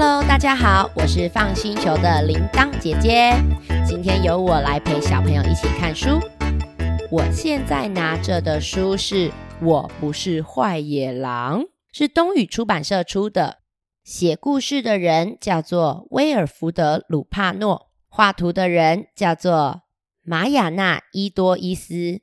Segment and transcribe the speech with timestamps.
[0.00, 3.32] Hello，大家好，我是放星球的铃铛姐姐。
[3.84, 6.20] 今天由我来陪小朋友一起看书。
[7.10, 9.28] 我现在拿着的书是
[9.60, 13.58] 《我不是坏野狼》，是东宇出版社出的。
[14.04, 19.82] 写故事的人叫做威尔福德·鲁帕诺，画图的人叫做
[20.22, 22.20] 玛雅娜·伊多伊斯，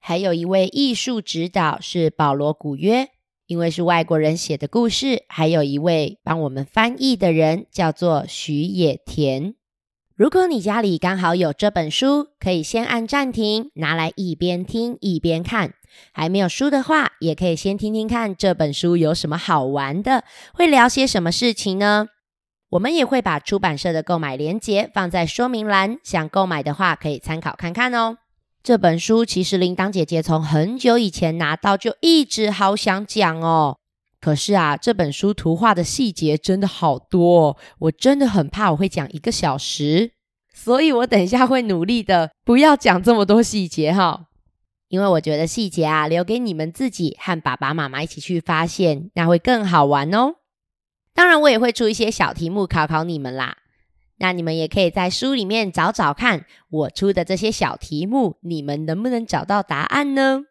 [0.00, 3.10] 还有一位艺术指导是保罗·古约。
[3.52, 9.52] 因为是外国人写的故事，还有一位帮我们翻译的人叫做徐野田。
[10.16, 15.74] 如果你家里刚好有这本书，可以先按暂停，拿来一边听一边看。
[16.12, 20.24] 还没有书的话，也可以先听听看这本书有什么好玩的，
[20.54, 22.06] 会聊些什么事情呢？
[22.70, 28.16] 我们也会把出版社的购买链接放在说明栏，想购买的话可以参考看看哦。
[28.62, 33.78] 这本书其实铃铛姐姐从很久以前拿到就一直好想讲哦，
[34.20, 40.12] 可是啊，这本书图画的细节真的好多，我真的很怕我会讲一个小时，
[40.54, 44.26] 所以我等一下会努力的不要讲这么多细节哈，
[44.86, 50.34] 因为我觉得细节啊留给你们自己和爸爸妈妈一起去发现，那会更好玩哦。
[51.12, 53.56] 当然，我也会出一些小题目考考你们啦。
[54.22, 60.44] 那你们也可以在书里面找找看，我出的这些小题目，你们能不能找到答案呢？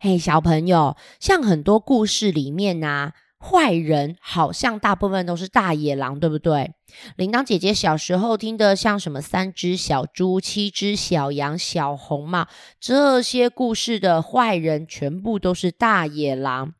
[0.00, 6.72] 嘿，小朋友，像很多故事里面啊，坏人好像大部分都是大野狼，对不对？
[7.16, 12.48] 铃铛姐姐小时候听的，像什么三只小猪、七只小羊、小红帽
[12.80, 16.72] 这些故事的坏人，全部都是大野狼。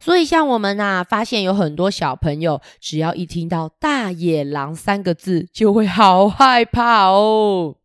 [0.00, 7.76] 所以，像我们呐，发现有很多小朋友，只要一听到“大野狼”三个字，就会好害怕哦。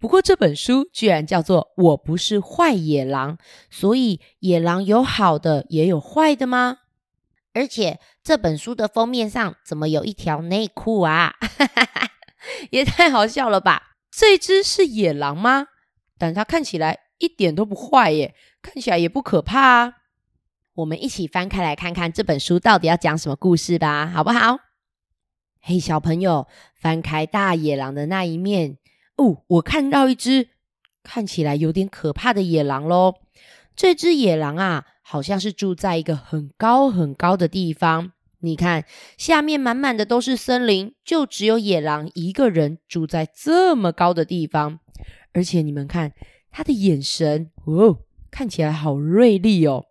[0.00, 3.36] 不过这本书居然叫做《我不是坏野狼》，
[3.70, 6.78] 所以野狼有好的，也有坏的吗？
[7.54, 11.34] 而且这本书的封面上怎么有一条内裤啊？
[12.70, 13.94] 也太好笑了吧！
[14.10, 15.68] 这只是野狼吗？
[16.18, 19.94] 但它看起来一点都不坏耶，看起来也不可怕啊。
[20.74, 24.58] 我们一起翻开来看看这本书到底要讲什么故事吧，好不好？
[25.60, 28.78] 嘿，小朋友，翻开大野狼的那一面
[29.16, 30.48] 哦，我看到一只
[31.02, 33.16] 看起来有点可怕的野狼喽。
[33.76, 38.12] 这只野狼啊，好像是住在一个很高很高的地方。
[38.38, 38.86] 你看，
[39.18, 44.80] 下面满满的都是森林，就只有野狼一个人住在这么高的地方。
[45.34, 46.12] 而且你们看
[46.50, 47.98] 他的眼神哦，
[48.30, 49.84] 看起来好锐利哦。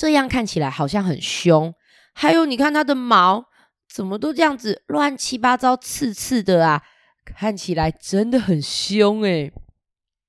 [0.00, 1.74] 这样看起来好像很凶，
[2.14, 3.44] 还有你看它的毛
[3.86, 6.82] 怎么都这样子乱七八糟、刺刺的啊，
[7.22, 9.52] 看起来真的很凶诶。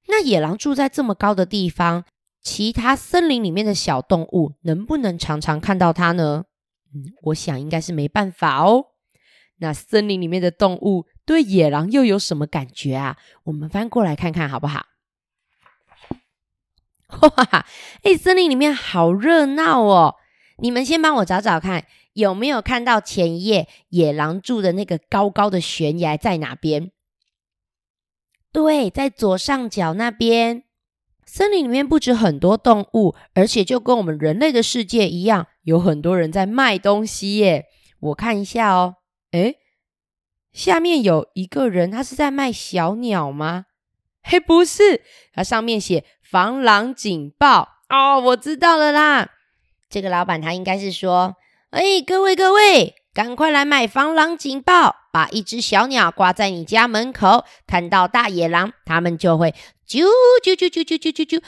[0.10, 2.04] 那野狼住在这么高的地方，
[2.42, 6.44] 其他森林里面的小动物能不能常常看到它呢？
[6.94, 8.88] 嗯，我想应该是没办法哦。
[9.60, 13.16] 那森林里面的动物对野狼又有什么感觉啊？
[13.46, 14.88] 我们翻过来看看好不好？
[17.22, 17.66] 哇，
[18.04, 20.16] 哎，森林里面好热闹哦！
[20.58, 26.92] 你们先帮我找找看，有没有看到前一页野狼住的那个高高的悬崖在哪边？
[28.52, 30.64] 对，在左上角那边。
[31.26, 37.66] 森林里面不止很多动物，而且就跟我们人类的世界一样，有很多人在卖东西耶。
[38.00, 38.96] 我看一下哦，
[39.32, 39.56] 哎，
[40.52, 43.68] 下面有一个人，他是在卖小鸟吗？
[44.24, 45.02] 嘿，不是，
[45.34, 46.04] 它上面写。
[46.32, 49.32] 防狼警报哦，我知道了啦。
[49.90, 51.36] 这个老板他应该是说
[51.72, 59.54] ：“哎，各位各位，赶快来买防狼警报，把一只小鸟挂在你家门口，看到大野狼，他们就会
[59.86, 60.06] 啾
[60.42, 61.42] 啾啾啾啾啾啾啾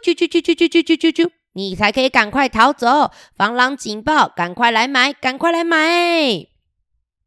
[0.00, 3.10] 啾啾啾啾啾啾啾啾，你才可以赶快逃走。
[3.36, 6.46] 防狼警报，赶快来买，赶快来买。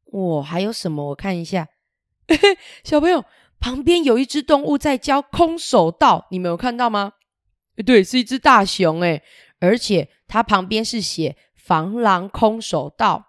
[0.06, 1.10] 我，还有什么？
[1.10, 1.68] 我看一下，
[2.84, 3.24] 小朋友。”
[3.62, 7.14] 旁边有一只动物在教空手道，你们有看到吗？
[7.86, 9.22] 对，是一只大熊哎，
[9.60, 13.28] 而且它旁边是写防狼空手道，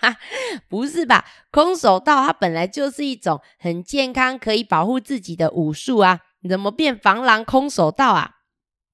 [0.70, 1.24] 不是吧？
[1.50, 8.36] 空手道它本来就是一种很健康、可以保护自己的武术啊，怎么变防狼空手道啊？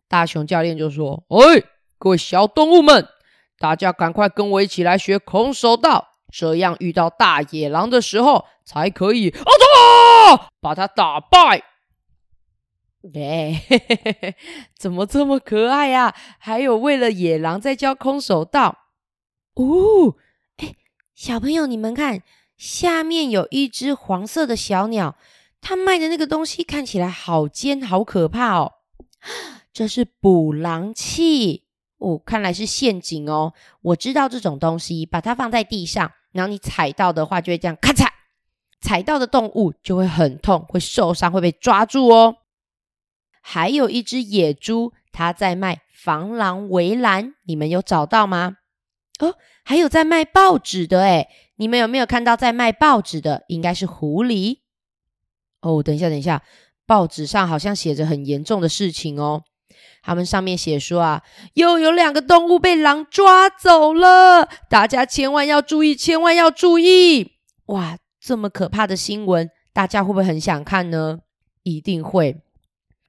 [0.09, 1.63] 大熊教练就说：“哎，
[1.99, 3.07] 各位小动物们，
[3.59, 9.53] 大家赶快跟我一起来学空手道。”这样遇到大野狼的时候，才可以啊！
[10.63, 11.65] 把他打败。
[13.15, 13.65] 哎，
[14.79, 16.15] 怎么这么可爱呀？
[16.39, 18.79] 还有为了野狼在教空手道。
[19.55, 20.15] 哦，
[20.59, 20.77] 哎，
[21.17, 22.23] 小朋友，你们看，
[22.57, 25.17] 下面有一只黄色的小鸟，
[25.61, 28.75] 它卖的那个东西看起来好尖，好可怕哦。
[29.75, 31.65] 这是捕狼器
[31.99, 33.53] 哦，看来是陷阱哦。
[33.81, 36.13] 我知道这种东西，把它放在地上。
[36.31, 38.07] 然后你踩到的话，就会这样咔嚓，
[38.83, 42.37] 踩到的动物就会很痛，会受伤，会被抓住哦。
[43.41, 48.57] 还有一只野猪，它在卖防狼围栏，你们有找到吗？
[49.21, 53.45] 哦，还有在卖报纸的诶你们有没有看到在卖报纸的？
[53.47, 54.59] 应该是狐狸。
[55.61, 56.43] 哦，等一下，等一下，
[56.87, 59.45] 报纸上好像写着很严重的事情哦。
[60.03, 61.23] 他们上面写说啊，
[61.55, 67.39] 又有两个动物被狼抓走了，大家千万要注意，千万要注意！
[67.67, 71.19] 哇，这么可怕的新闻，大家会不会很想看呢？
[71.65, 72.41] 一定会。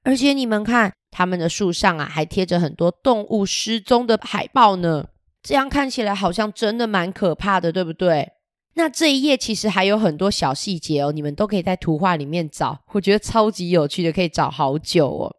[0.02, 5.06] 而且你们看，他们的树上啊，还贴着很多动物失踪的海报呢。
[5.40, 8.32] 这样看起来好像真的蛮可怕的，对不对？
[8.74, 15.36] 那这一页其实还有很多小细节哦，你们都可以在图画里面找，我觉得超级有趣的，可以找好久哦。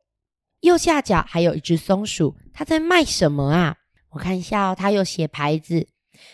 [0.61, 3.75] 右下角还有一只松鼠，它在卖什么啊？
[4.11, 5.87] 我看一下哦，它有写牌子，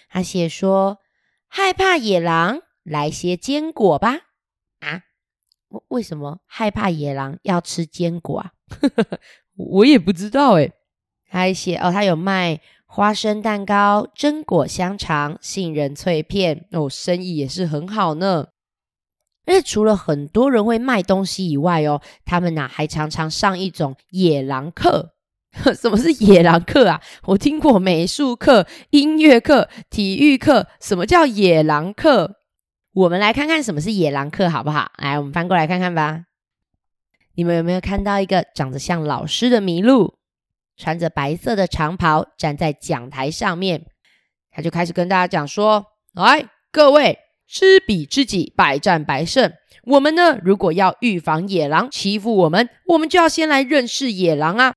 [0.10, 1.00] 它写说
[1.48, 4.14] 害怕野狼，来些坚果吧。
[4.80, 5.04] 啊，
[5.90, 8.52] 为什么害怕野狼要吃坚果啊？
[9.56, 10.72] 我也不知道哎。
[11.28, 12.60] 还写哦，他有卖。
[12.94, 18.48] 花生蛋糕、榛果香肠、杏仁脆片哦，生意也是很好呢。
[19.46, 25.14] 而且除了很多人会卖东西以外哦，他们呐还常常上一种野狼课。
[25.74, 27.02] 什么是野狼课啊？
[27.28, 32.41] 我听过美术课、音乐课、体育课，什么叫野狼课？
[32.94, 34.92] 我们来看看什么是野狼课好不好？
[34.98, 36.26] 来，我们翻过来看看吧。
[37.36, 40.16] 你们有没有看到一个长得像老师的麋鹿？
[40.76, 43.86] 穿着白色的长袍站在讲台上面，
[44.52, 49.54] 他就开始跟大家讲说：“来，各位，知彼知己，百战百胜。
[49.84, 54.74] 我们呢，如果要预防野狼欺负我们，我们就要先来认识野狼啊！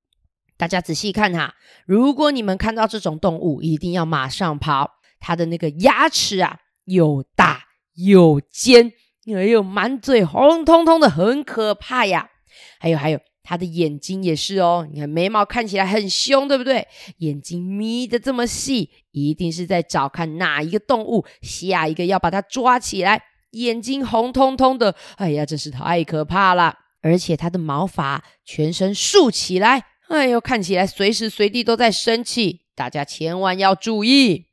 [0.57, 4.93] 大家仔细看哈，如果你们看到这种动物，一定要马上跑。
[5.19, 7.65] 它的那个牙齿啊，又大
[7.95, 8.93] 又尖，
[9.35, 12.31] 哎呦满嘴红彤彤的，很可怕呀！
[12.79, 16.89] 还有，还有。”它的眼睛也是哦，你看眉毛看起来很凶，对不对？
[17.19, 23.23] 眼睛眯的这么细，一定是在找看哪一个动物，下一个要把它抓起来。
[23.51, 26.75] 眼睛红彤彤的，哎呀，真是太可怕了！
[27.03, 32.63] 而且它的毛发全身竖起来，哎呦，看起来随时随地都在生气。
[32.75, 34.47] 大家千万要注意！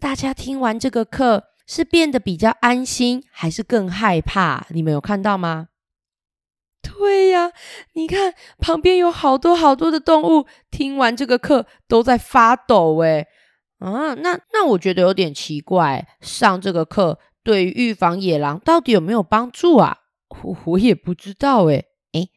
[0.00, 4.66] 大家听完这个课，是变得比较安心，还是更害怕？
[4.70, 5.68] 你们有看到吗？
[6.82, 7.50] 对呀，
[7.94, 13.26] 你看旁边有好多好多的动物，听完这个课都在发抖哎
[13.80, 19.98] 啊，那那我觉得有点奇怪，上这个课对于预防野狼到底有没有帮助啊？
[20.42, 22.28] 我我也不知道哎哎，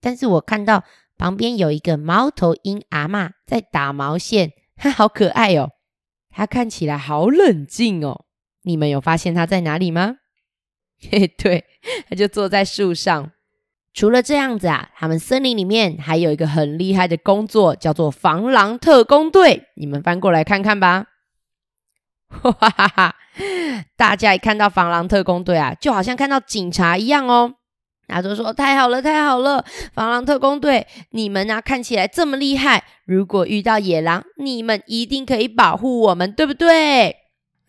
[0.00, 0.84] 但是我看到
[1.18, 5.72] 旁边有一个猫头鹰阿妈在打毛线，它 好可爱哦，
[6.30, 8.24] 它看起来好冷静哦，
[8.62, 10.16] 你们有发现它在哪里吗？
[11.10, 11.64] 嘿，对，
[12.08, 13.32] 它就坐在树上。
[13.92, 19.64] 除了这样子啊，他们森林里面还有一个很厉害的工作，叫做防狼特工队。
[19.76, 21.06] 你们翻过来看看吧。
[22.28, 23.16] 哈哈哈！
[23.96, 27.54] 大家一看到防狼特工队啊，就好像看到警察一样哦。
[28.06, 29.64] 大家都说太好了，太好了！
[29.94, 37.16] 防狼特工队，你们啊看起来这么厉害，如果遇到野狼，你们一定可以保护我们，对不对？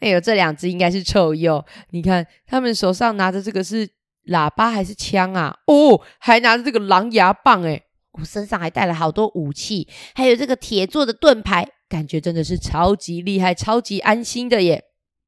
[0.02, 1.66] 哎呦，这两只应该是臭鼬。
[1.92, 3.90] 你看，他们手上拿着这个是。
[4.28, 5.58] 喇叭还是枪啊？
[5.66, 7.82] 哦，还拿着这个狼牙棒诶
[8.12, 14.84] 我身上还带了好多武器，还有这个铁做的盾牌，感觉真的是超级厉害、超级安心的耶。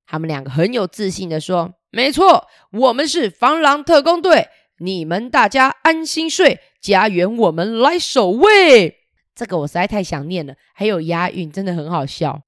[0.06, 8.98] 他们两个很有自信的说：“没错，我们是防狼特工队，你们大家安心睡，家园我们来守卫。”
[9.34, 12.44] 这个我实在太想念了，还有押韵，真的很好笑。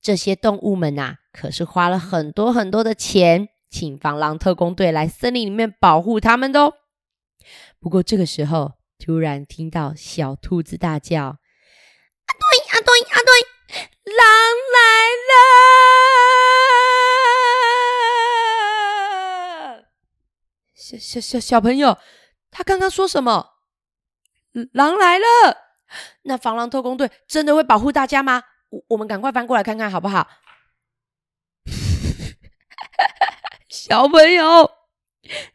[0.00, 3.48] 这些动物们呐，可是花了很多很多的钱。
[3.70, 6.72] 请防狼特工队来森林里面保护他们的哦。
[7.78, 11.18] 不过这个时候，突然听到小兔子大叫
[12.24, 12.42] ：“阿对
[12.72, 13.30] 阿对阿对，
[14.16, 14.24] 狼
[14.74, 14.78] 来
[19.76, 19.84] 了！”
[20.74, 21.98] 小小小小朋友，
[22.50, 23.50] 他刚刚说什么？
[24.72, 25.24] 狼来了？
[26.22, 28.44] 那防狼特工队真的会保护大家吗？
[28.70, 30.26] 我我们赶快翻过来看看好不好？
[33.78, 34.72] 小朋友，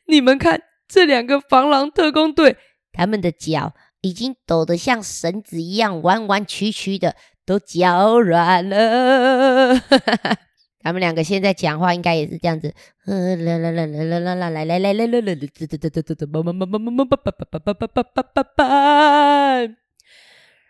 [0.07, 2.55] 你们看这两个防狼特工队，
[2.93, 9.77] 他们的脚已经抖得像绳子一样弯弯曲曲的，都脚软了。
[10.79, 12.73] 他们两个现在讲话应该也是这样子，
[13.05, 18.65] 啦啦啦啦啦啦啦，来来来来来来，嘚嘚嘚嘚嘚嘚，叭叭叭叭叭叭叭叭叭叭叭叭叭。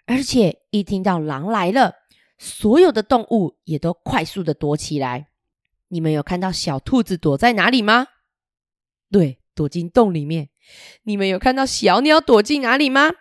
[0.05, 1.93] 而且一听到狼来了，
[2.39, 5.27] 所有的动物也都快速的躲起来。
[5.93, 8.07] 你们有看到小兔子躲在哪里吗？
[9.11, 10.49] 对，躲进洞里面。
[11.03, 13.11] 你们有看到小鸟躲进哪里吗？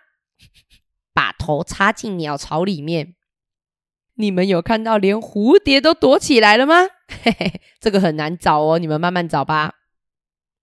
[1.13, 3.15] 把头插进鸟巢里面。
[4.15, 6.87] 你们有看到连蝴蝶都躲起来了吗？
[7.07, 9.75] 嘿嘿，这个很难找哦，你们慢慢找吧。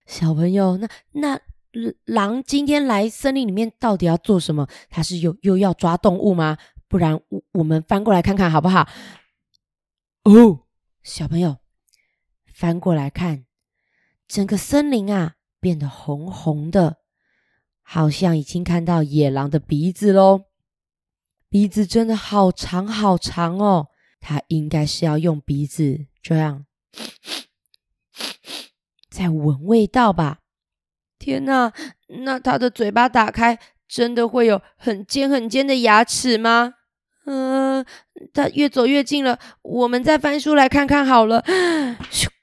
[0.06, 1.40] 小朋友，那那
[2.04, 4.66] 狼今天来森林里面到底要做什么？
[4.88, 6.58] 他是又又要抓动物吗？
[6.88, 8.88] 不然我我们翻过来看看好不好？
[10.24, 10.66] 哦，
[11.02, 11.58] 小朋友，
[12.60, 13.46] 翻过来看，
[14.28, 16.98] 整个森林啊变得红红的，
[17.80, 20.42] 好像已经看到野狼的鼻子喽。
[21.48, 23.86] 鼻子真的好长好长哦，
[24.20, 26.66] 它应该是要用鼻子这样
[29.08, 30.40] 在闻味道吧？
[31.18, 31.72] 天哪，
[32.24, 36.74] 那它的嘴巴打开，真的会有很尖很尖的牙齿吗？
[37.24, 37.82] 嗯，
[38.34, 41.42] 它越走越近了，我们再翻书来看看好了。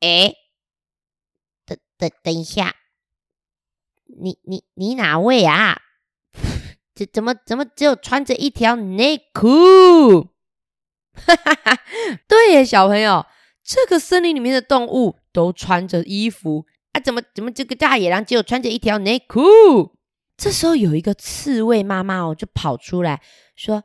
[0.00, 0.34] 哎，
[1.66, 2.74] 等等等一下，
[4.06, 5.80] 你你你哪位啊？
[6.94, 10.28] 怎怎么怎么只有穿着一条内裤？
[11.12, 11.78] 哈哈哈！
[12.26, 13.26] 对耶，小朋友，
[13.62, 19.96] 这个森林里面的动物都穿着衣服啊，怎么怎么这个大野狼只有穿着一条内裤？
[20.36, 23.20] 这时候有一个刺猬妈妈哦，就跑出来
[23.54, 23.84] 说：“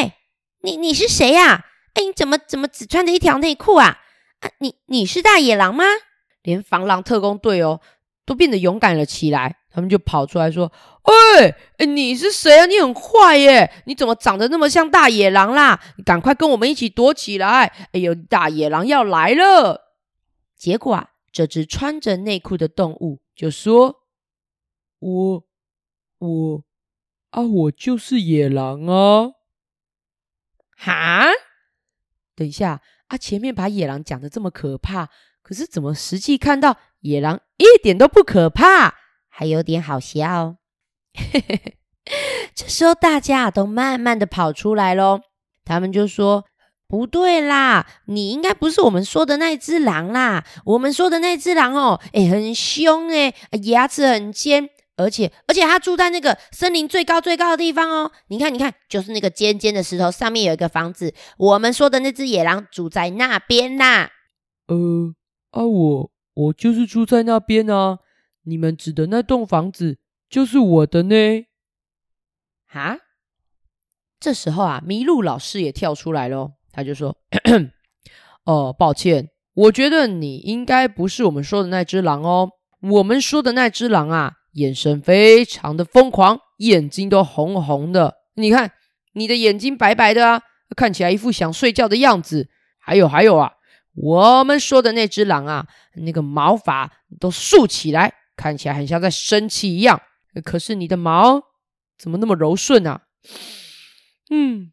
[0.00, 0.14] 喂，
[0.62, 1.66] 你你是谁呀？
[1.94, 4.00] 哎，你怎么怎么只穿着一条内裤啊？
[4.40, 5.84] 啊，你你是大野狼吗？
[6.42, 7.80] 连防狼特工队哦
[8.24, 10.72] 都变得勇敢了起来。”他们就跑出来说
[11.78, 12.66] ：“喂，你是谁啊？
[12.66, 13.70] 你很坏耶！
[13.84, 15.78] 你怎么长得那么像大野狼啦？
[15.96, 17.66] 你赶快跟我们一起躲起来！
[17.92, 19.92] 哎呦，大野狼要来了！”
[20.56, 24.02] 结果啊，这只穿着内裤的动物就说
[24.98, 25.44] ：“我，
[26.18, 26.64] 我
[27.30, 29.32] 啊，我就是野狼啊！”
[30.76, 31.26] 哈？
[32.34, 35.08] 等一下啊，前面把野狼讲的这么可怕，
[35.42, 38.94] 可是怎么实际看到野狼一点都不可怕？
[39.28, 40.56] 还有点好笑，
[42.54, 45.20] 这时候大家都慢慢的跑出来喽。
[45.64, 46.44] 他们就说
[46.88, 50.44] ：“不对啦，你应该不是我们说的那只狼啦。
[50.64, 53.32] 我们说的那只狼哦，哎，很凶哎，
[53.64, 58.12] 牙齿很尖，而且而且他住在那个森林最高最高的地方哦。
[58.26, 61.14] 你看，你看，就是那个尖尖的石头上面有一个房子。
[61.38, 64.10] 我们说的那只野狼住在那边啦。
[64.66, 65.14] 呃，
[65.52, 68.00] 啊，我我就是住在那边啊。”
[68.44, 69.98] 你们指的那栋房子
[70.30, 71.44] 就是我的呢？
[72.66, 72.98] 哈！
[74.18, 77.18] 这时候啊，麋鹿老师也跳出来喽，他就说
[78.44, 82.52] ：“哦，抱歉，我觉得你应该不是我们说的那只狼哦。
[82.80, 88.16] 我们说的那只狼啊，眼神非常的疯狂，眼睛都红红的。
[88.34, 88.72] 你看，
[89.12, 90.42] 你的眼睛白白的啊，
[90.76, 92.48] 看起来一副想睡觉的样子。
[92.78, 93.52] 还有，还有啊，
[93.94, 96.90] 我们说的那只狼啊，那个毛发
[97.20, 100.00] 都竖起来。”看起来很像在生气一样，
[100.44, 101.42] 可是你的毛
[101.98, 103.00] 怎么那么柔顺啊？
[104.30, 104.70] 嗯，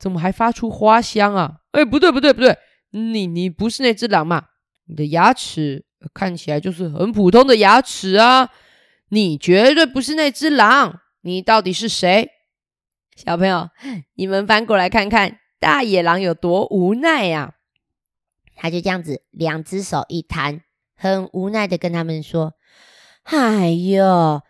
[0.00, 1.58] 怎么还发出花香啊？
[1.70, 2.58] 哎，不对不对不对，
[2.90, 4.46] 你你不是那只狼嘛？
[4.88, 8.50] 你的牙齿看起来就是很普通的牙齿啊！
[9.14, 12.30] 你绝对不是那只狼，你到底是谁？
[13.14, 13.70] 小朋友，
[14.16, 17.54] 你们翻过来看看，大野狼有多无奈呀？
[18.56, 20.62] 他就这样子，两只手一摊，
[20.96, 22.54] 很无奈的跟他们说。
[23.22, 24.42] 哎呦，啊！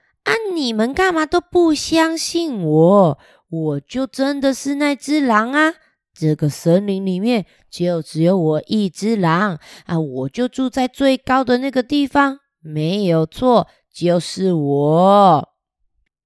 [0.55, 3.19] 你们干嘛都不相信我？
[3.51, 5.75] 我就真的是那只狼啊！
[6.15, 10.01] 这个森林里面就只有我一只狼啊！
[10.01, 15.49] 我就住在最高的那个地方，没有错，就是我。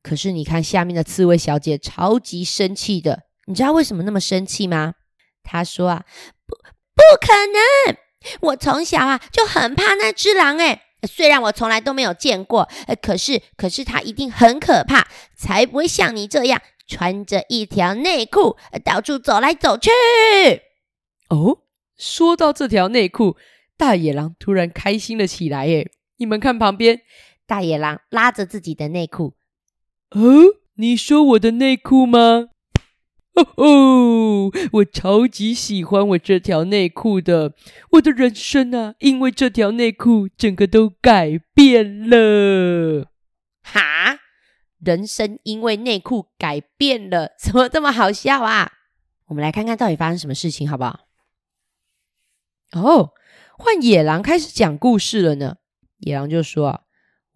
[0.03, 4.95] 可是你看下面的刺猬小姐超级生气的，你知道为什么那么生气吗？
[5.43, 6.05] 她说啊，
[6.47, 7.97] 不，不可能！
[8.41, 10.85] 我从小啊就很怕那只狼，哎。
[11.07, 12.69] 虽然我从来都没有见过，
[13.01, 15.07] 可是，可是他一定很可怕，
[15.37, 19.91] 才不会像你这样穿着一条内裤到处走来走去。
[21.29, 21.59] 哦，
[21.97, 23.37] 说到这条内裤，
[23.77, 25.69] 大野狼突然开心了起来。
[25.69, 25.89] 耶！
[26.17, 27.01] 你们看旁边，
[27.49, 29.35] 大野狼拉着自己的内裤。
[30.11, 30.21] 哦，
[30.75, 32.51] 你说我的内裤吗？
[33.57, 37.55] 哦，我超级喜欢我这条内裤的，
[37.93, 43.09] 我的人生啊，因为这条内裤整个都改变了。
[43.63, 44.19] 哈，
[44.81, 48.73] 人生因为内裤改变了，怎么这么好笑啊？
[49.29, 51.07] 我们来看看到底发生什么事情，好不好？
[52.73, 53.13] 哦，
[53.57, 55.57] 换野狼开始讲故事了呢。
[55.99, 56.81] 野狼就说啊，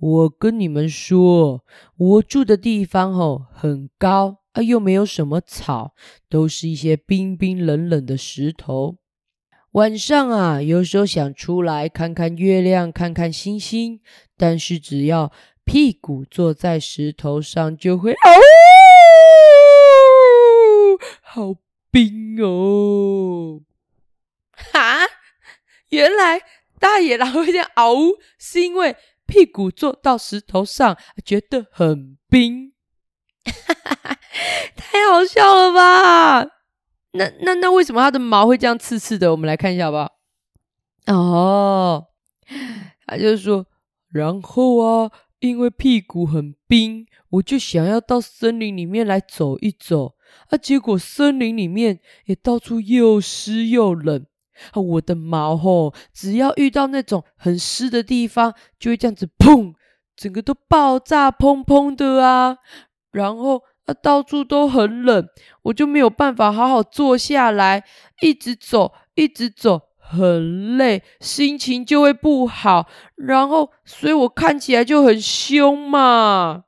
[0.03, 1.65] 我跟你们说，
[1.97, 4.39] 我住的地方哦，很高。
[4.51, 5.95] 啊，又没有什么草，
[6.29, 8.97] 都是一些冰冰冷冷的石头。
[9.71, 14.01] 晚上啊，有时候想出来看看月亮，看看星星，
[14.37, 15.33] 但是只要
[15.65, 18.17] 屁股坐在石头上，就会哦，
[21.23, 21.55] 好
[21.93, 23.61] 冰哦！
[24.53, 25.07] 哈，
[25.91, 26.43] 原来
[26.81, 28.97] 大野狼会这样嗷，是因为
[29.33, 32.75] 屁股坐到石头上觉得很冰。
[34.77, 36.43] 太好笑了吧？
[37.13, 39.31] 那那那为什么它的毛会这样刺刺的？
[39.31, 40.13] 我们来看一下好不好？
[41.07, 42.09] 哦，
[43.07, 43.65] 他就说，
[44.11, 45.11] 然后啊，
[45.41, 50.15] 因为屁股很冰，我就想要到森林里面来走一走
[50.51, 50.59] 啊。
[50.59, 54.27] 结果森林里面也到处又湿又冷
[54.75, 59.75] 我的毛吼，只要遇到那种很湿的地方，就会这样子砰，
[60.17, 62.57] 整个都爆炸砰砰的啊。
[63.13, 63.63] 然后。
[63.85, 65.27] 啊，到处都很冷，
[65.63, 67.83] 我就没有办法好好坐下来，
[68.21, 72.87] 一直走，一直走，很累，心情就会不好。
[73.17, 76.63] 然后，所以我看起来就很凶嘛。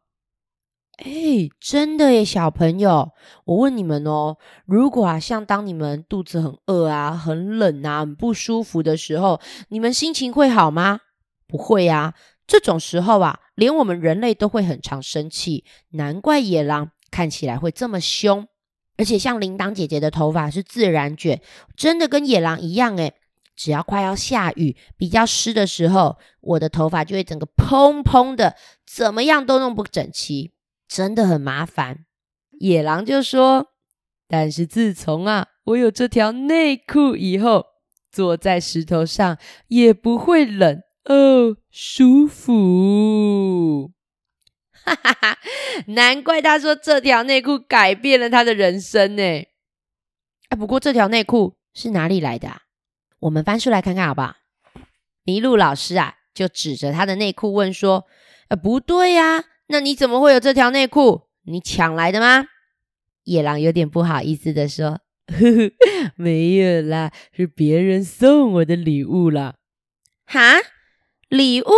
[1.04, 3.10] 哎，真的耶，小朋友，
[3.44, 11.00] 我问你们哦，如果啊，像当你们肚子很饿啊、很冷啊、很不舒服的时候，你们心情会好吗？
[11.46, 12.14] 不会呀。
[12.46, 16.90] 这种时候啊，连我们人类都会很常生气，难怪野狼。
[17.10, 18.48] 看起来会这么凶，
[18.96, 21.40] 而且像铃铛姐姐的头发是自然卷，
[21.76, 23.14] 真的跟野狼一样诶
[23.54, 30.53] 只要快要下雨、比较湿的时候，我的头发就会整个蓬蓬的，怎么样都弄不整齐，
[30.88, 32.06] 真的很麻烦。
[32.60, 33.72] 野狼就说
[34.28, 37.66] ：“但是自从啊，我有这条内裤以后，
[38.10, 39.38] 坐在石头上
[39.68, 43.92] 也不会冷哦，舒服。
[44.84, 45.38] ”哈哈哈，
[45.88, 49.22] 难怪他说这条内裤改变了他的人生呢。
[49.22, 52.62] 哎，不过这条内裤是哪里来的？
[53.20, 54.36] 我们翻出来看看好不好？
[55.24, 58.04] 麋鹿老师啊，就指着他的内裤问说
[58.48, 61.28] ：“呃，不对呀，那你怎么会有这条内裤？
[61.42, 62.46] 你抢来的吗？”
[63.24, 69.54] 野狼有点不好意思的说：“呵呵，没有啦，是别人送我的礼物啦。”
[70.26, 70.56] 哈，
[71.28, 71.70] 礼物？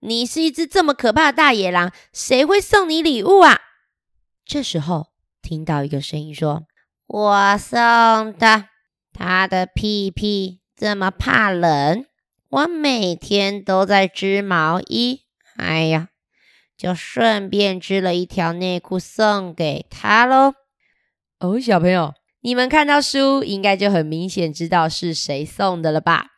[0.00, 3.60] 你是一只这么可怕的大野狼，谁会送你礼物啊？
[4.44, 5.08] 这时候
[5.40, 6.66] 听到一个声音说
[7.06, 8.66] ：“我送的，
[9.12, 12.04] 他的屁屁这么怕冷，
[12.48, 15.22] 我每天都在织毛衣。
[15.56, 16.08] 哎呀，
[16.76, 20.54] 就顺便织了一条内裤送给他喽。”
[21.40, 26.28] 哦，小朋友，你们看到书应该就很明显知道是谁送的了吧？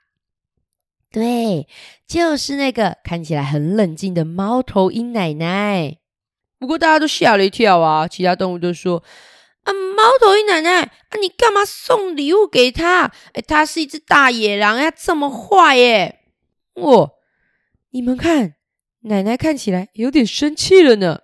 [1.10, 1.68] 对，
[2.08, 5.98] 就是那个看起来很冷静的猫头鹰奶奶。
[6.58, 8.08] 不过大家都吓了一跳啊！
[8.08, 9.04] 其他动物都说
[9.64, 13.12] ：“啊，猫头鹰奶奶，啊，你干嘛送礼物给他？
[13.34, 16.20] 哎，他是一只大野狼呀，这么坏耶！”
[16.74, 17.12] 哦，
[17.90, 18.54] 你们看，
[19.06, 21.20] 奶奶看起来有点生气了呢。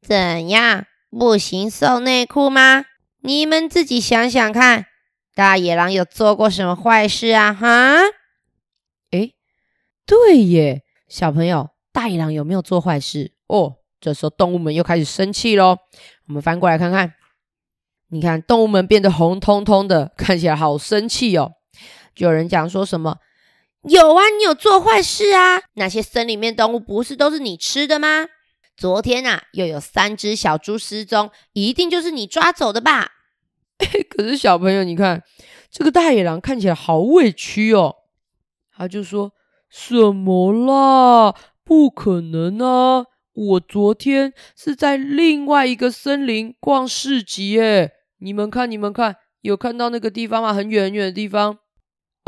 [0.00, 0.86] 怎样？
[1.10, 2.84] 不行送内裤吗？
[3.22, 4.86] 你们自己想想看，
[5.34, 7.52] 大野狼有做过什么坏事啊？
[7.52, 7.96] 哈？
[9.10, 9.34] 诶，
[10.06, 13.32] 对耶，小朋友，大野狼有没有做坏事？
[13.48, 15.78] 哦，这时候动物们又开始生气喽。
[16.28, 17.14] 我们翻过来看看，
[18.10, 21.54] 你看动物们变得红彤彤的，看起来好生气哦。
[22.14, 23.16] 就有人讲说什么？
[23.88, 25.60] 有啊，你有做坏事啊？
[25.74, 28.26] 那些森林里面动物不是都是你吃的吗？
[28.76, 33.12] 昨天啊，又有三只小猪失踪，一定就是你抓走的吧？
[34.10, 35.22] 可是小朋友，你看
[35.70, 37.96] 这个大野狼看起来好委屈哦。
[38.76, 39.32] 他就说
[39.68, 41.34] ：“什么啦？
[41.64, 43.06] 不可能啊！
[43.32, 50.54] 我昨天是在另外一个森林逛市集，诶你们看，你们看，有看到那个地方吗？
[50.54, 51.58] 很远很远的地方。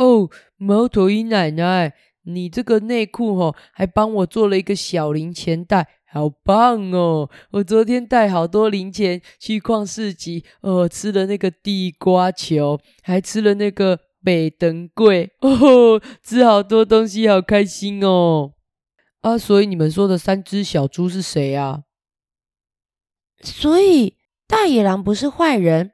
[0.03, 7.29] 哦，猫头鹰奶奶，你这个内裤哦，还帮我做了一个小零钱袋，好棒哦！
[7.51, 18.53] 我昨天带好多零钱去逛市集，哦，吃了那个地瓜球，还吃了那个。”北登贵哦，吃好多东西，好开心哦！
[19.23, 21.85] 啊，所以你们说的三只小猪是谁啊？
[23.41, 25.93] 所以大野狼不是坏人，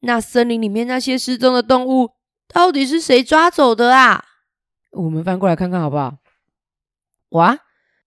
[0.00, 2.10] 那森林里面那些失踪的动物
[2.52, 4.24] 到底是谁抓走的啊？
[4.92, 6.16] 我们翻过来看看好不好？
[7.30, 7.58] 哇，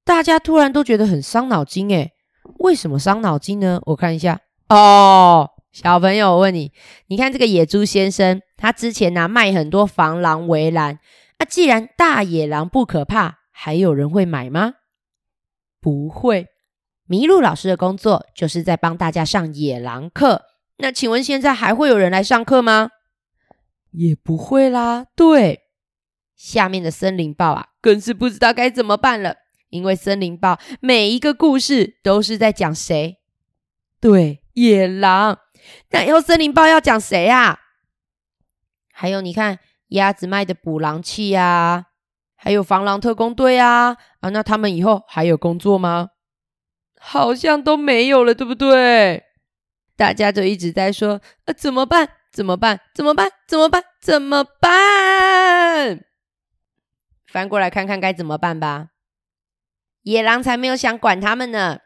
[0.04, 2.12] 大家突然都觉得很伤脑筋诶，
[2.60, 3.82] 为什么伤脑筋呢？
[3.86, 5.50] 我看一下哦。
[5.72, 6.72] 小朋友，我问你，
[7.08, 11.00] 你看这个野猪先生，他之前呢卖很多防狼围栏。
[11.38, 14.76] 那既然大野狼不可怕，还有人会买吗？
[15.82, 16.48] 不会。
[17.10, 20.44] 麋鹿老师的工作就是在帮大家上野狼课。
[20.78, 22.92] 那请问现在还会有人来上课吗？
[23.98, 25.06] 也不会啦。
[25.16, 25.62] 对，
[26.36, 29.36] 下面的森林豹啊，更是不知道该怎么办了，
[29.70, 33.18] 因为森林豹每一个故事都是在讲谁？
[34.00, 35.40] 对，野狼。
[35.90, 37.60] 那以后森林豹要讲谁啊？
[38.92, 41.88] 还有，你看鸭子卖的捕狼器呀，
[42.36, 46.10] 还有防狼特工队啊，啊，那他们以后还有工作吗？
[47.00, 49.24] 好像都没有了，对不对？
[49.96, 52.10] 大家就一直在说，呃，怎么办？
[52.36, 52.82] 怎么办？
[52.94, 53.32] 怎么办？
[53.48, 53.82] 怎么办？
[54.02, 56.04] 怎么办？
[57.32, 58.90] 翻过来看看该怎么办吧。
[60.02, 61.80] 野狼才没有想管他们呢。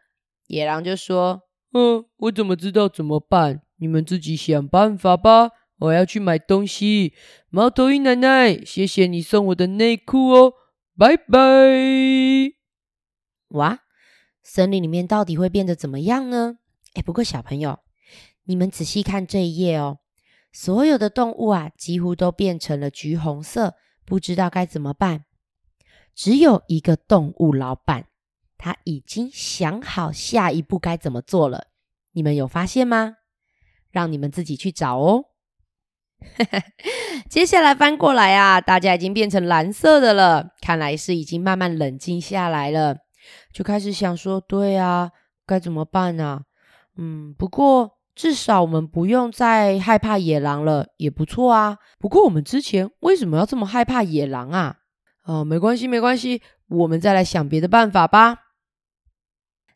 [0.48, 3.62] 野狼就说：“嗯，我怎么知道怎么办？
[3.78, 5.52] 你们自己想办法吧。
[5.82, 7.14] 我要去买东西。
[7.52, 10.54] 猫头鹰奶奶，谢谢你送我的内裤哦，
[10.98, 11.38] 拜拜。”
[13.50, 13.82] 哇，
[14.42, 16.58] 森林里面到底会变得怎么样呢？
[16.96, 17.78] 哎，不过小朋友，
[18.46, 20.00] 你们仔细看这一页哦，
[20.52, 25.26] 所有的动物啊，几乎都变成了橘红色，不知道该怎么办。
[26.16, 28.08] 只有一个动物老板，
[28.58, 31.68] 他已经想好下一步该怎么做了。
[32.12, 33.18] 你们有发现吗？
[33.92, 35.26] 让你们自己去找哦。
[37.30, 42.98] 接下来翻过来啊，大家已经变成蓝色的了，看来是已经慢慢冷静下来了，
[43.54, 45.12] 就开始想说：对啊，
[45.46, 46.42] 该怎么办呢？
[46.98, 51.78] 嗯，不过至少我们不用再害怕野狼了，也不错啊。
[51.98, 54.76] 不过我们之前为什么要这么害怕野狼啊？
[55.24, 58.40] 哦，没关系，没关系，我们再来想别的办法吧。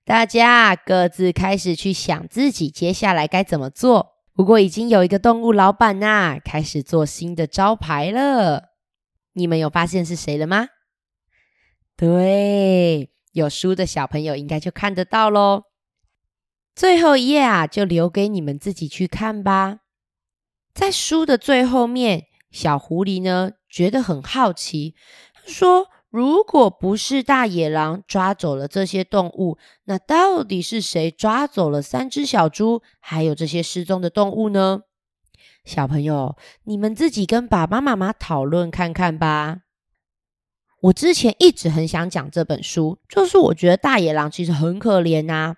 [0.03, 4.09] 大家各自开始去想自己接下来该怎么做。
[4.33, 8.71] 不过已经有一个动物老板呐，开始做新的招牌了。
[9.31, 10.67] 你们有发现是谁了吗？
[11.95, 15.63] 对，有书的小朋友应该就看得到喽。
[16.75, 19.79] 最后一页啊，就留给你们自己去看吧。
[20.73, 24.95] 在书的最后面，小狐狸呢觉得很好奇，
[25.45, 34.81] 说：“如果不是大野狼抓走了这些动物，那到底是谁抓走了三只小猪，还有这些失踪的动物呢？”
[35.63, 39.59] 小朋友，你们自己跟爸爸妈妈讨论看看吧。
[40.81, 45.55] 我之前一直很想讲这本书，就是我觉得大野狼其实很可怜呐。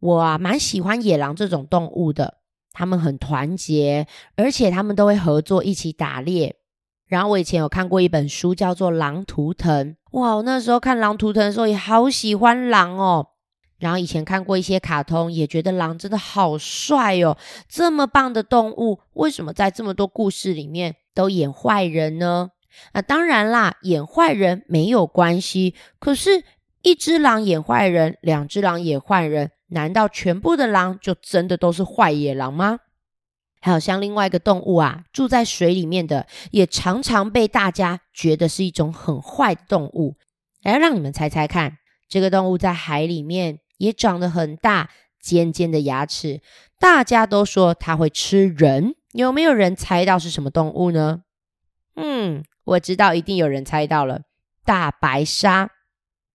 [0.00, 2.38] 我啊，蛮喜欢野狼这种动物的，
[2.72, 6.56] 他们很团结，而且他们都会合作一起打猎。
[7.06, 9.92] 然后我以前有看过一本书，叫做《狼图腾》。
[10.12, 13.28] 哇，我那时候看《狼图腾》的时候也好喜欢狼哦。
[13.78, 17.36] 然后以前看过一些卡通，也觉得狼真的好帅哦。
[17.68, 22.50] 这么棒的动物，为什么在这么多故事里面都演坏人呢？
[22.94, 25.74] 那当然啦，演坏人没有关系。
[25.98, 26.42] 可是，
[26.82, 29.50] 一只狼演坏人，两只狼演坏人。
[29.68, 32.80] 难道全部的狼就真的都是坏野狼吗？
[33.60, 40.16] 还有像另外一个动物啊，住在水里面的，也常常被大家觉得是一种很坏的动物。
[40.62, 46.42] 来，让你们猜猜看，这个动物在海里面也长得很大，尖尖的牙齿，
[46.78, 48.96] 大家都说它会吃人。
[49.12, 51.22] 有没有人猜到是什么动物呢？
[51.96, 54.22] 嗯，我知道，一定有人猜到了，
[54.64, 55.70] 大白鲨。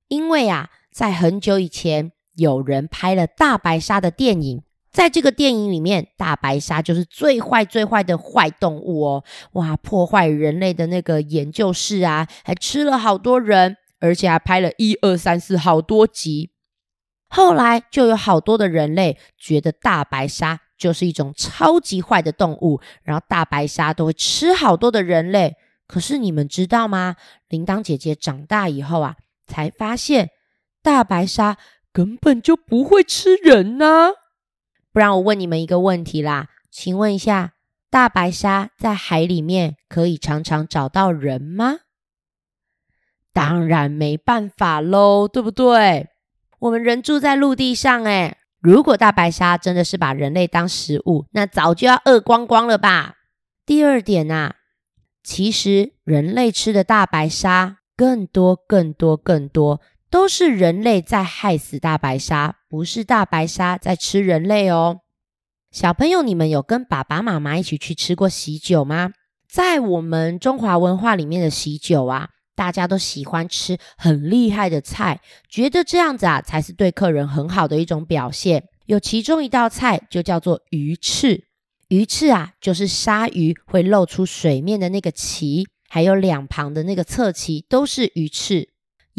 [0.07, 2.11] 因为啊，在很久以前。
[2.39, 9.23] 有人拍了大白鲨的电影，在这个电影里面，大白鲨就是最坏最坏的坏动物哦！
[9.51, 16.51] 哇，破坏人类的那个研究室啊，还吃了好多人，而且还拍了一二三四好多集。
[17.27, 25.55] 后来就有好多的人类觉得大白鲨就是一种超级坏的动物，然后大白鲨都会吃好多的人类。
[25.85, 27.15] 可是你们知道吗？
[27.49, 30.29] 铃铛姐姐长大以后啊，才发现
[30.81, 31.57] 大白鲨。
[31.91, 34.11] 根本就不会吃人呢，
[34.93, 37.53] 不然我问你们一个问题啦，请问一下，
[37.89, 41.79] 大白鲨在海里面可以常常找到人吗？
[43.33, 46.09] 当然没办法喽，对不对？
[46.59, 53.15] 我们人住在陆地上，诶如果大白鲨真的是把人类当食物，那早就要饿光光了吧？
[53.65, 54.57] 第二点啊，
[55.23, 59.79] 其实人类吃的大白鲨更多、更多、更多。
[60.09, 65.01] 都是人类在害死大白鲨，不是大白鲨在吃人类哦。
[65.71, 69.11] 小朋友，你们有跟爸爸妈妈一起去吃过喜酒吗？
[69.47, 78.63] 在我们中华文化里面的喜酒啊，大家都喜欢吃很厉害的菜，觉得这样子啊才是对客人很好的一种表现。
[78.87, 81.43] 有其中一道菜就叫做鱼翅，
[81.89, 88.69] 鱼翅啊就是鲨鱼会露出水面的那个鳍，还有两旁的那个侧鳍都是鱼翅。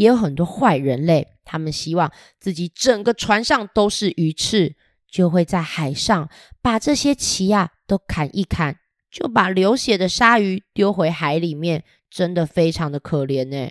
[0.00, 4.74] 也有很多坏人类，他们希望自己整个船上都是鱼翅，
[5.06, 6.30] 就会在海上
[6.62, 8.78] 把这些鳍啊都砍一砍，
[9.10, 13.68] 就把流血的鲨鱼丢回海里面，真的非常的可怜呢。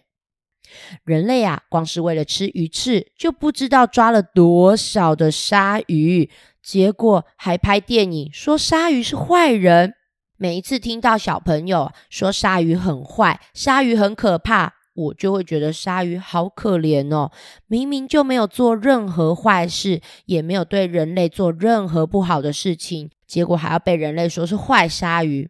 [1.04, 6.30] 人类啊，光是为了吃鱼翅，就不知道抓了多少的鲨鱼，
[6.62, 9.96] 结果还拍电影说鲨鱼是坏人。
[10.38, 17.32] 每一次听到小朋友说鲨鱼很坏，鲨鱼很可怕，我就会觉得鲨鱼好可怜哦。
[17.68, 25.50] 明明就没有做任何坏事，也没有对人类做任何不好的事情，结果还要被人类说是坏鲨鱼。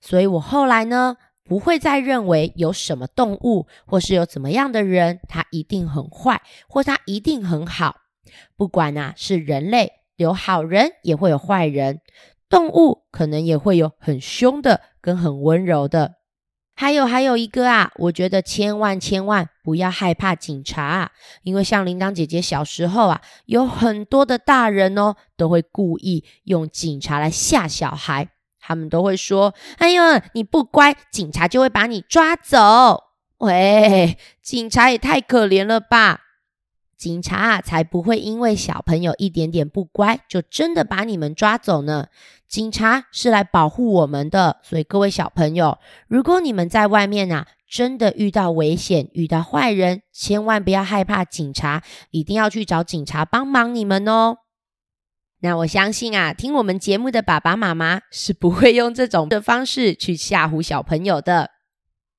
[0.00, 7.96] 所以我后来呢，不会再认为有什么动物或是有怎么样的人，他一定很坏，或他一定很好。
[8.56, 12.00] 不管啊，是人类有好人，也会有坏人。
[12.48, 16.15] 动物可能也会有很凶的跟很温柔的，
[16.76, 21.10] 还有还有一个啊，我觉得千万千万不要害怕警察，
[21.42, 28.28] 因为像铃铛姐姐小时候啊，有很多的大人哦，都会故意用警察来吓小孩，
[28.60, 30.02] 他们都会说：“哎呦，
[30.34, 33.04] 你不乖，警察就会把你抓走。”
[33.40, 36.25] 喂，警察也太可怜了吧！
[36.96, 42.06] 警察啊，才不会因为小朋友一点点不乖，就真的把你们抓走呢。
[42.48, 45.78] 警察是来保护我们的，所以各位小朋友，
[46.08, 54.38] 如果你们在外面啊，真的遇到危险、遇到坏人，千万不要害怕警察，一定要去找警察帮忙你们哦。
[55.40, 61.50] 那我相信啊，听我们节目的爸爸妈妈是不会用这种的方式去吓唬小朋友的。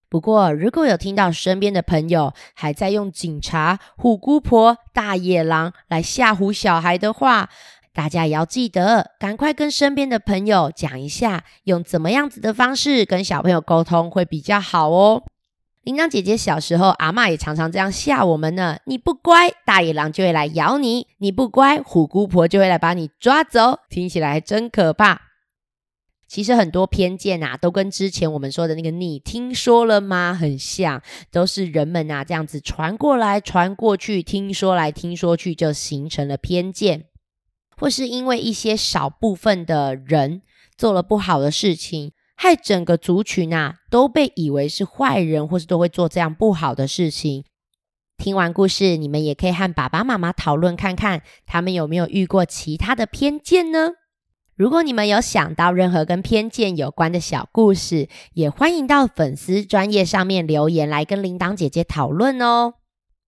[0.09, 7.49] 不过，如果有听到身边的朋友还在用警察、虎姑婆、大野狼来吓唬小孩的话，
[7.93, 15.23] 大家也要记得，赶快跟身边的朋友讲一下，用怎么样子的方式跟小朋友沟通会比较好哦。
[15.83, 23.79] 铃铛姐姐小时候，阿妈也常常这样吓我们呢：你不乖，大野狼就会来咬你；你不乖，虎姑婆就会来把你抓走。
[23.89, 25.26] 听起来真可怕。
[26.27, 37.05] 其实很多偏见啊，都跟之前我们说的那个“你听说了吗”很像，都是人们啊这样子传过来、传过去，听说来听说去，就形成了偏见。
[37.77, 40.41] 或是因为一些少部分的人
[40.77, 47.45] 做了不好的事情，害整个族群啊都被以为是坏人，或是都会做这样不好的事情。
[48.17, 53.91] 听完故事，你们也可以和爸爸妈妈讨论看看，他们有没有遇过其他的偏见呢？
[54.57, 62.73] 如果你们有想到任何跟偏见有关的小故事，也欢迎到粉丝专业上面留言来跟铃铛姐姐讨论哦。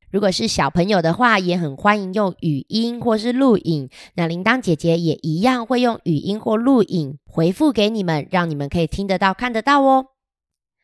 [0.09, 3.91] 如果是小朋友的话，也很欢迎用语音或是录影。
[4.15, 10.07] 那铃铛姐姐也一样会用语音或录影回复给你们，让你们可以听得到、看得到哦。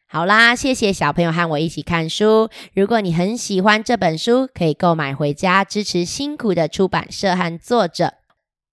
[0.07, 2.49] 好啦，谢谢小朋友和我一起看书。
[2.75, 8.13] 如果你很喜欢这本书，可以购买回家支持辛苦的出版社和作者。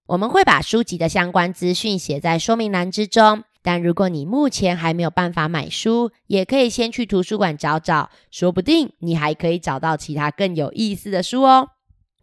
[0.05, 3.43] 我们会把书籍的相关资讯写在说明栏之中。
[3.61, 11.69] 但如果你目前还没有办法买书，也可以先去图书馆找找，说不定你还可以找到其他更有意思的书哦。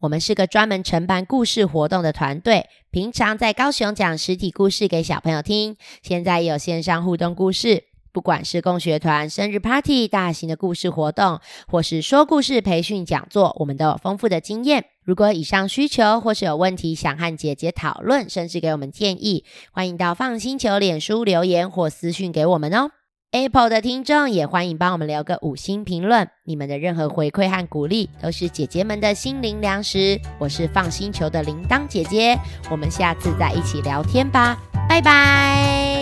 [0.00, 7.89] 我们是个专门承办故事活动的团队，平常在高雄讲实体故事给小朋友听，现在也有线上互动故事。
[8.12, 14.86] 不管是共学团、生日 party、大型的故事活动，或是说故事培训讲座，我们都有丰富的经验。
[15.04, 22.90] 如果以上需求或是有问题想和姐姐讨论，甚至给我们建议，欢迎到放心球脸书留言或私讯给我们哦。
[23.32, 30.20] Apple 的听众也欢迎帮我们留个五星评论，你们的任何回馈和鼓励都是姐姐们的心灵粮食。
[30.38, 32.36] 我是放心球的铃铛姐姐，
[32.68, 35.99] 我们下次再一起聊天吧，拜拜。